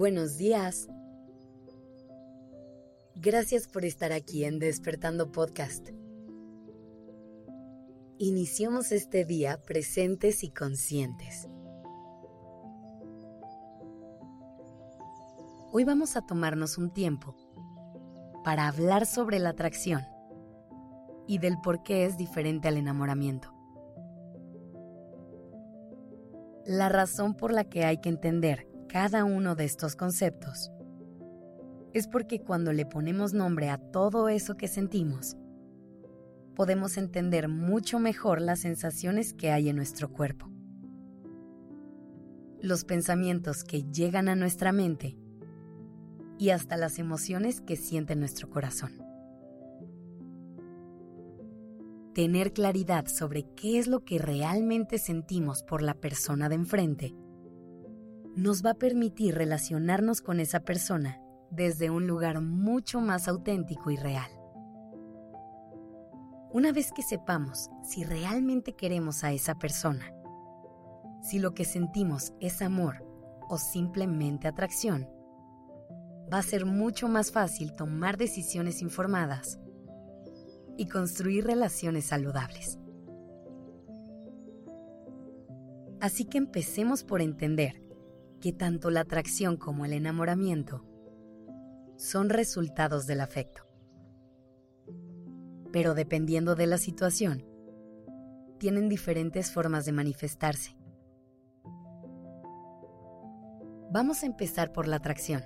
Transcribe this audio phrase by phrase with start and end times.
[0.00, 0.88] Buenos días.
[3.16, 5.90] Gracias por estar aquí en Despertando Podcast.
[8.16, 11.46] Iniciamos este día presentes y conscientes.
[15.70, 17.36] Hoy vamos a tomarnos un tiempo
[18.42, 20.00] para hablar sobre la atracción
[21.26, 23.52] y del por qué es diferente al enamoramiento.
[26.64, 30.72] La razón por la que hay que entender cada uno de estos conceptos
[31.92, 35.36] es porque cuando le ponemos nombre a todo eso que sentimos,
[36.56, 40.50] podemos entender mucho mejor las sensaciones que hay en nuestro cuerpo.
[42.60, 45.16] Los pensamientos que llegan a nuestra mente
[46.36, 49.04] y hasta las emociones que siente nuestro corazón.
[52.12, 57.14] Tener claridad sobre qué es lo que realmente sentimos por la persona de enfrente
[58.36, 63.96] nos va a permitir relacionarnos con esa persona desde un lugar mucho más auténtico y
[63.96, 64.30] real.
[66.52, 70.12] Una vez que sepamos si realmente queremos a esa persona,
[71.22, 73.04] si lo que sentimos es amor
[73.48, 75.08] o simplemente atracción,
[76.32, 79.58] va a ser mucho más fácil tomar decisiones informadas
[80.76, 82.78] y construir relaciones saludables.
[86.00, 87.89] Así que empecemos por entender
[88.40, 90.84] que tanto la atracción como el enamoramiento
[91.96, 93.62] son resultados del afecto.
[95.72, 97.44] Pero dependiendo de la situación,
[98.58, 100.76] tienen diferentes formas de manifestarse.
[103.92, 105.42] Vamos a empezar por la atracción.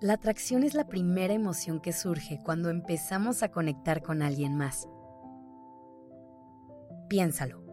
[0.00, 4.88] La atracción es la primera emoción que surge cuando empezamos a conectar con alguien más.
[7.08, 7.63] Piénsalo.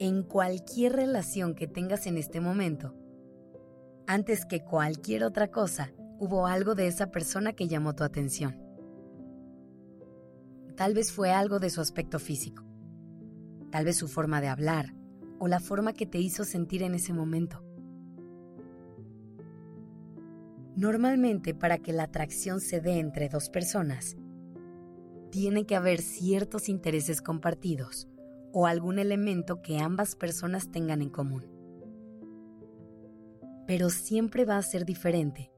[0.00, 2.94] En cualquier relación que tengas en este momento,
[4.06, 8.62] antes que cualquier otra cosa, hubo algo de esa persona que llamó tu atención.
[10.76, 12.62] Tal vez fue algo de su aspecto físico,
[13.72, 14.94] tal vez su forma de hablar
[15.40, 17.64] o la forma que te hizo sentir en ese momento.
[20.76, 24.16] Normalmente para que la atracción se dé entre dos personas,
[25.32, 28.06] tiene que haber ciertos intereses compartidos
[28.52, 31.58] o algún elemento que ambas personas tengan en común
[33.68, 35.52] pero siempre va a ser diferente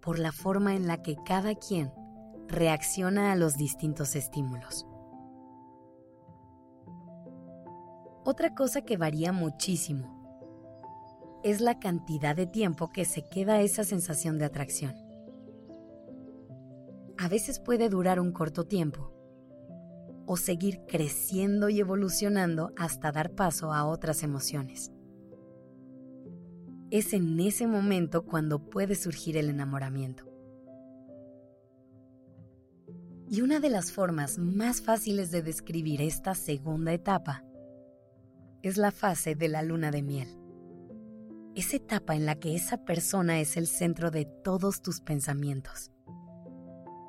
[0.00, 1.92] por la forma en la que cada quien
[2.48, 4.86] reacciona a los distintos estímulos.
[8.24, 10.08] Otra cosa que varía muchísimo
[11.44, 14.94] es la cantidad de tiempo que se queda esa sensación de atracción.
[17.18, 19.12] A veces puede durar un corto tiempo
[20.26, 24.92] o seguir creciendo y evolucionando hasta dar paso a otras emociones
[26.92, 30.30] es en ese momento cuando puede surgir el enamoramiento.
[33.30, 37.46] Y una de las formas más fáciles de describir esta segunda etapa
[38.60, 40.38] es la fase de la luna de miel.
[41.54, 45.91] Esa etapa en la que esa persona es el centro de todos tus pensamientos.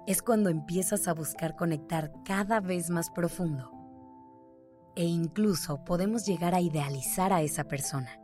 [0.05, 3.71] Es cuando empiezas a buscar conectar cada vez más profundo.
[4.95, 8.19] E incluso podemos llegar a idealizar a esa persona.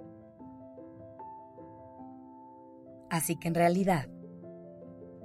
[3.10, 4.08] Así que en realidad,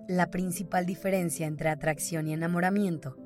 [0.09, 3.17] la principal diferencia entre atracción y enamoramiento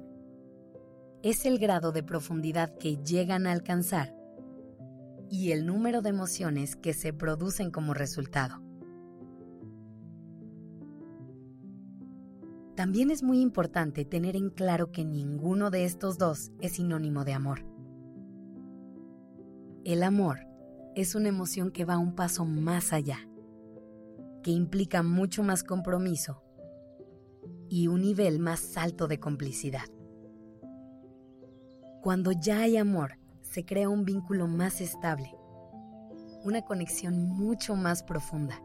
[1.22, 4.14] es el grado de profundidad que llegan a alcanzar
[5.30, 8.67] y el número de emociones que se producen como resultado.
[12.78, 17.32] También es muy importante tener en claro que ninguno de estos dos es sinónimo de
[17.32, 17.66] amor.
[19.84, 20.46] El amor
[20.94, 23.18] es una emoción que va un paso más allá
[24.44, 26.44] que implica mucho más compromiso
[27.68, 29.86] y un nivel más alto de complicidad.
[32.00, 35.34] Cuando ya hay amor, se crea un vínculo más estable,
[36.44, 38.62] una conexión mucho más profunda.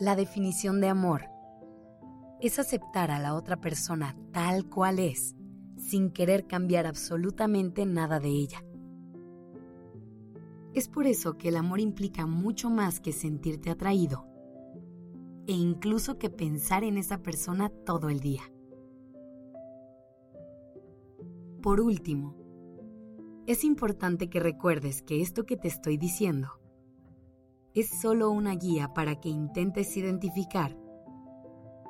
[0.00, 1.24] La definición de amor
[2.40, 5.36] es aceptar a la otra persona tal cual es,
[5.76, 8.64] sin querer cambiar absolutamente nada de ella.
[10.72, 14.26] Es por eso que el amor implica mucho más que sentirte atraído
[15.46, 18.50] e incluso que pensar en esa persona todo el día.
[21.60, 22.38] Por último,
[23.46, 26.59] es importante que recuerdes que esto que te estoy diciendo
[27.74, 30.76] es solo una guía para que intentes identificar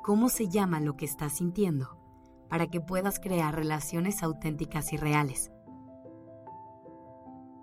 [0.03, 1.97] cómo se llama lo que estás sintiendo
[2.49, 5.51] para que puedas crear relaciones auténticas y reales.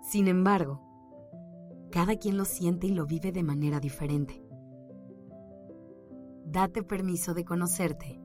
[0.01, 0.89] Sin embargo,
[1.91, 4.43] Cada quien lo siente y lo vive de manera diferente.
[6.45, 8.21] Date permiso de conocerte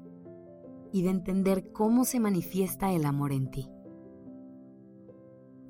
[0.93, 3.71] y de entender cómo se manifiesta el amor en ti.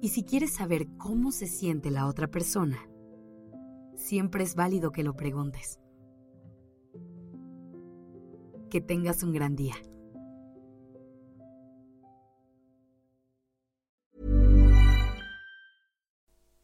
[0.00, 2.79] Y si quieres saber cómo se siente la otra persona,
[3.96, 5.81] siempre es válido que lo preguntes.
[8.70, 9.75] Que tengas un gran día.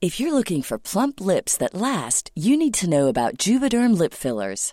[0.03, 4.15] If you're looking for plump lips that last, you need to know about Juvederm lip
[4.15, 4.73] fillers.